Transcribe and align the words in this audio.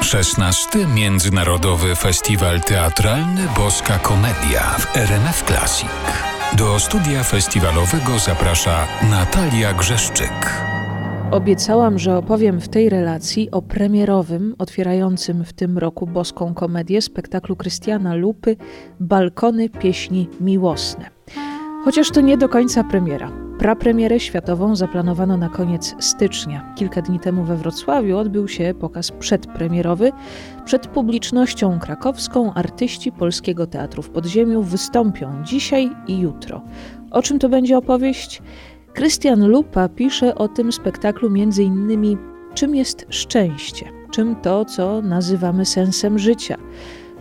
16. 0.00 0.86
Międzynarodowy 0.94 1.94
Festiwal 1.94 2.60
Teatralny 2.60 3.42
Boska 3.56 3.98
Komedia 3.98 4.60
w 4.60 4.96
RMF 4.96 5.42
Classic. 5.42 5.88
Do 6.58 6.78
studia 6.78 7.22
festiwalowego 7.22 8.18
zaprasza 8.18 8.86
Natalia 9.10 9.72
Grzeszczyk. 9.72 10.62
Obiecałam, 11.30 11.98
że 11.98 12.18
opowiem 12.18 12.60
w 12.60 12.68
tej 12.68 12.88
relacji 12.88 13.50
o 13.50 13.62
premierowym, 13.62 14.54
otwierającym 14.58 15.44
w 15.44 15.52
tym 15.52 15.78
roku 15.78 16.06
boską 16.06 16.54
komedię 16.54 17.02
spektaklu 17.02 17.56
Krystiana 17.56 18.14
Lupy 18.14 18.56
Balkony 19.00 19.68
pieśni 19.68 20.28
miłosne. 20.40 21.15
Chociaż 21.86 22.10
to 22.10 22.20
nie 22.20 22.36
do 22.36 22.48
końca 22.48 22.84
premiera. 22.84 23.32
Prapremierę 23.58 24.20
światową 24.20 24.76
zaplanowano 24.76 25.36
na 25.36 25.48
koniec 25.48 25.94
stycznia. 25.98 26.74
Kilka 26.76 27.02
dni 27.02 27.20
temu 27.20 27.44
we 27.44 27.56
Wrocławiu 27.56 28.16
odbył 28.16 28.48
się 28.48 28.74
pokaz 28.80 29.10
przedpremierowy. 29.10 30.12
Przed 30.64 30.86
publicznością 30.86 31.78
krakowską 31.78 32.54
artyści 32.54 33.12
Polskiego 33.12 33.66
Teatru 33.66 34.02
w 34.02 34.10
Podziemiu 34.10 34.62
wystąpią 34.62 35.44
dzisiaj 35.44 35.90
i 36.06 36.18
jutro. 36.18 36.62
O 37.10 37.22
czym 37.22 37.38
to 37.38 37.48
będzie 37.48 37.78
opowieść? 37.78 38.42
Krystian 38.94 39.48
Lupa 39.48 39.88
pisze 39.88 40.34
o 40.34 40.48
tym 40.48 40.72
spektaklu 40.72 41.36
innymi 41.58 42.18
czym 42.54 42.74
jest 42.74 43.06
szczęście, 43.08 43.86
czym 44.10 44.36
to, 44.36 44.64
co 44.64 45.02
nazywamy 45.02 45.66
sensem 45.66 46.18
życia 46.18 46.56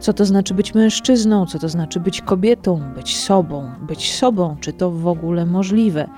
co 0.00 0.12
to 0.12 0.24
znaczy 0.24 0.54
być 0.54 0.74
mężczyzną, 0.74 1.46
co 1.46 1.58
to 1.58 1.68
znaczy 1.68 2.00
być 2.00 2.20
kobietą, 2.20 2.80
być 2.94 3.16
sobą, 3.16 3.70
być 3.80 4.12
sobą, 4.12 4.56
czy 4.60 4.72
to 4.72 4.90
w 4.90 5.06
ogóle 5.06 5.46
możliwe. 5.46 6.08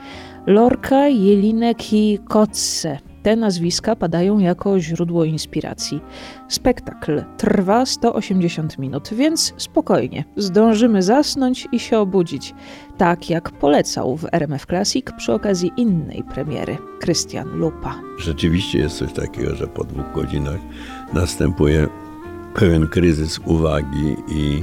Lorka, 0.46 1.08
Jelinek 1.08 1.92
i 1.92 2.18
Kotze. 2.28 2.98
Te 3.22 3.36
nazwiska 3.36 3.96
padają 3.96 4.38
jako 4.38 4.80
źródło 4.80 5.24
inspiracji. 5.24 6.00
Spektakl 6.48 7.22
trwa 7.36 7.86
180 7.86 8.78
minut, 8.78 9.08
więc 9.12 9.54
spokojnie, 9.56 10.24
zdążymy 10.36 11.02
zasnąć 11.02 11.68
i 11.72 11.78
się 11.78 11.98
obudzić. 11.98 12.54
Tak 12.98 13.30
jak 13.30 13.50
polecał 13.50 14.16
w 14.16 14.26
RMF 14.32 14.66
Classic 14.66 15.06
przy 15.16 15.32
okazji 15.32 15.72
innej 15.76 16.24
premiery 16.34 16.78
Krystian 17.00 17.48
Lupa. 17.48 17.94
Rzeczywiście 18.18 18.78
jest 18.78 18.98
coś 18.98 19.12
takiego, 19.12 19.54
że 19.54 19.66
po 19.66 19.84
dwóch 19.84 20.12
godzinach 20.14 20.60
następuje 21.12 21.88
pewien 22.54 22.88
kryzys 22.88 23.40
uwagi 23.44 24.16
i 24.28 24.62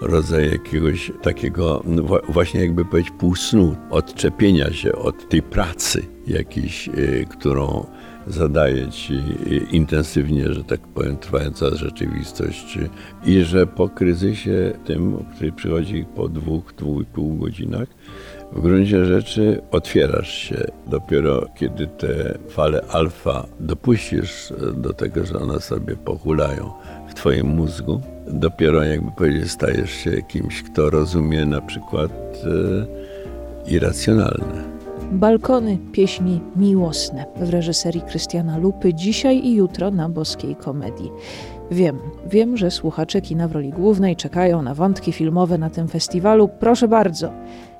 rodzaj 0.00 0.50
jakiegoś 0.50 1.12
takiego, 1.22 1.82
no 1.86 2.02
właśnie 2.28 2.60
jakby 2.60 2.84
powiedzieć, 2.84 3.12
półsnu, 3.18 3.76
odczepienia 3.90 4.72
się 4.72 4.92
od 4.92 5.28
tej 5.28 5.42
pracy 5.42 6.02
jakiejś, 6.26 6.88
y, 6.88 7.26
którą 7.30 7.86
zadaje 8.30 8.88
ci 8.88 9.14
y, 9.14 9.66
intensywnie, 9.72 10.54
że 10.54 10.64
tak 10.64 10.80
powiem, 10.80 11.16
trwająca 11.16 11.76
rzeczywistość 11.76 12.78
i 13.24 13.42
że 13.42 13.66
po 13.66 13.88
kryzysie 13.88 14.72
tym, 14.84 15.24
który 15.34 15.52
przychodzi 15.52 16.06
po 16.16 16.28
dwóch, 16.28 16.74
dwóch 16.74 17.02
i 17.02 17.04
pół 17.04 17.36
godzinach, 17.36 17.88
w 18.52 18.60
gruncie 18.60 19.04
rzeczy 19.04 19.60
otwierasz 19.70 20.34
się 20.34 20.70
dopiero, 20.86 21.46
kiedy 21.54 21.86
te 21.86 22.38
fale 22.48 22.80
alfa 22.88 23.46
dopuścisz 23.60 24.52
do 24.76 24.92
tego, 24.92 25.26
że 25.26 25.38
one 25.38 25.60
sobie 25.60 25.96
pohulają 25.96 26.72
w 27.08 27.14
Twoim 27.14 27.46
mózgu. 27.46 28.00
Dopiero, 28.26 28.82
jakby 28.82 29.10
powiedzieć, 29.10 29.50
stajesz 29.50 29.90
się 29.90 30.22
kimś, 30.22 30.62
kto 30.62 30.90
rozumie 30.90 31.46
na 31.46 31.60
przykład 31.60 32.12
e, 33.66 33.70
irracjonalne. 33.70 34.79
Balkony 35.10 35.78
pieśni 35.92 36.40
miłosne 36.56 37.24
w 37.36 37.50
reżyserii 37.50 38.02
Krystiana 38.02 38.58
Lupy 38.58 38.94
dzisiaj 38.94 39.36
i 39.36 39.54
jutro 39.54 39.90
na 39.90 40.08
boskiej 40.08 40.56
komedii. 40.56 41.10
Wiem, 41.70 41.98
wiem, 42.26 42.56
że 42.56 42.70
słuchacze 42.70 43.20
kina 43.20 43.48
w 43.48 43.52
roli 43.52 43.70
głównej 43.70 44.16
czekają 44.16 44.62
na 44.62 44.74
wątki 44.74 45.12
filmowe 45.12 45.58
na 45.58 45.70
tym 45.70 45.88
festiwalu. 45.88 46.48
Proszę 46.48 46.88
bardzo. 46.88 47.32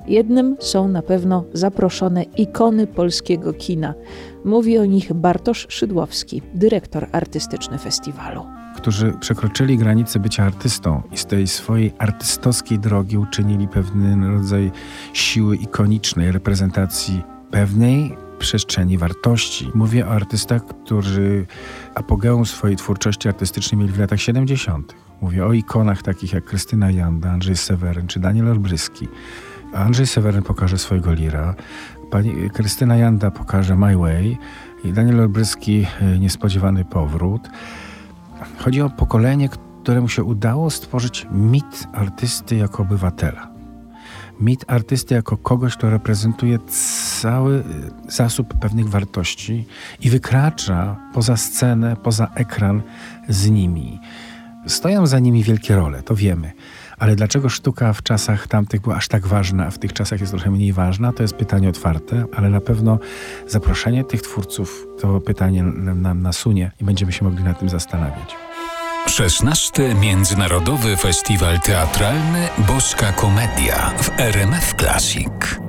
Jednym 0.06 0.56
są 0.60 0.88
na 0.88 1.02
pewno 1.02 1.44
zaproszone 1.52 2.22
ikony 2.22 2.86
polskiego 2.86 3.52
kina. 3.52 3.94
Mówi 4.44 4.78
o 4.78 4.84
nich 4.84 5.12
Bartosz 5.12 5.66
Szydłowski, 5.68 6.42
dyrektor 6.54 7.06
artystyczny 7.12 7.78
festiwalu 7.78 8.60
którzy 8.76 9.12
przekroczyli 9.20 9.78
granicę 9.78 10.18
bycia 10.18 10.44
artystą 10.44 11.02
i 11.12 11.16
z 11.16 11.26
tej 11.26 11.46
swojej 11.46 11.92
artystowskiej 11.98 12.78
drogi 12.78 13.18
uczynili 13.18 13.68
pewien 13.68 14.24
rodzaj 14.24 14.70
siły 15.12 15.56
ikonicznej, 15.56 16.32
reprezentacji 16.32 17.22
pewnej 17.50 18.16
przestrzeni 18.38 18.98
wartości. 18.98 19.70
Mówię 19.74 20.06
o 20.06 20.10
artystach, 20.10 20.66
którzy 20.66 21.46
apogeum 21.94 22.46
swojej 22.46 22.76
twórczości 22.76 23.28
artystycznej 23.28 23.78
mieli 23.80 23.92
w 23.92 23.98
latach 23.98 24.20
70. 24.20 24.94
Mówię 25.20 25.46
o 25.46 25.52
ikonach 25.52 26.02
takich 26.02 26.32
jak 26.32 26.44
Krystyna 26.44 26.90
Janda, 26.90 27.30
Andrzej 27.30 27.56
Seweryn 27.56 28.06
czy 28.06 28.20
Daniel 28.20 28.48
Olbryski. 28.48 29.08
Andrzej 29.74 30.06
Seweryn 30.06 30.42
pokaże 30.42 30.78
swojego 30.78 31.12
lira, 31.12 31.54
pani 32.10 32.50
Krystyna 32.50 32.96
Janda 32.96 33.30
pokaże 33.30 33.76
My 33.76 33.96
Way 33.96 34.38
i 34.84 34.92
Daniel 34.92 35.20
Olbryski 35.20 35.86
e, 36.00 36.18
Niespodziewany 36.18 36.84
Powrót. 36.84 37.48
Chodzi 38.58 38.82
o 38.82 38.90
pokolenie, 38.90 39.48
któremu 39.82 40.08
się 40.08 40.24
udało 40.24 40.70
stworzyć 40.70 41.26
mit 41.32 41.88
artysty 41.92 42.56
jako 42.56 42.82
obywatela. 42.82 43.48
Mit 44.40 44.64
artysty 44.68 45.14
jako 45.14 45.36
kogoś, 45.36 45.76
kto 45.76 45.90
reprezentuje 45.90 46.58
cały 47.20 47.54
y, 47.54 47.62
zasób 48.12 48.54
pewnych 48.54 48.88
wartości 48.88 49.66
i 50.00 50.10
wykracza 50.10 50.96
poza 51.14 51.36
scenę, 51.36 51.96
poza 51.96 52.30
ekran 52.34 52.82
z 53.28 53.50
nimi. 53.50 54.00
Stoją 54.66 55.06
za 55.06 55.18
nimi 55.18 55.42
wielkie 55.42 55.76
role, 55.76 56.02
to 56.02 56.14
wiemy. 56.14 56.52
Ale 57.00 57.16
dlaczego 57.16 57.48
sztuka 57.48 57.92
w 57.92 58.02
czasach 58.02 58.48
tamtych 58.48 58.80
była 58.80 58.96
aż 58.96 59.08
tak 59.08 59.26
ważna, 59.26 59.66
a 59.66 59.70
w 59.70 59.78
tych 59.78 59.92
czasach 59.92 60.20
jest 60.20 60.32
trochę 60.32 60.50
mniej 60.50 60.72
ważna, 60.72 61.12
to 61.12 61.22
jest 61.22 61.34
pytanie 61.34 61.68
otwarte, 61.68 62.24
ale 62.36 62.50
na 62.50 62.60
pewno 62.60 62.98
zaproszenie 63.48 64.04
tych 64.04 64.22
twórców 64.22 64.86
to 65.00 65.20
pytanie 65.20 65.62
nam 65.62 66.22
nasunie 66.22 66.70
i 66.80 66.84
będziemy 66.84 67.12
się 67.12 67.24
mogli 67.24 67.44
nad 67.44 67.58
tym 67.58 67.68
zastanawiać. 67.68 68.36
16. 69.06 69.94
Międzynarodowy 69.94 70.96
Festiwal 70.96 71.60
Teatralny 71.60 72.48
Boska 72.58 73.12
Komedia 73.12 73.92
w 73.98 74.20
RMF 74.20 74.74
Classic. 74.74 75.59